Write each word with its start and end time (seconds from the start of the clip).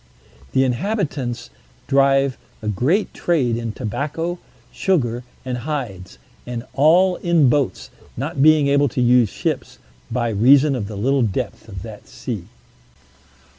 The 0.53 0.63
inhabitants 0.63 1.51
drive 1.85 2.35
a 2.63 2.67
great 2.67 3.13
trade 3.13 3.55
in 3.55 3.71
tobacco, 3.71 4.39
sugar, 4.71 5.21
and 5.45 5.59
hides, 5.59 6.17
and 6.47 6.65
all 6.73 7.17
in 7.17 7.49
boats, 7.49 7.91
not 8.17 8.41
being 8.41 8.67
able 8.67 8.87
to 8.89 8.99
use 8.99 9.29
ships, 9.29 9.77
by 10.09 10.29
reason 10.29 10.75
of 10.75 10.87
the 10.87 10.97
little 10.97 11.21
depth 11.21 11.67
of 11.69 11.83
that 11.83 12.07
sea. 12.07 12.45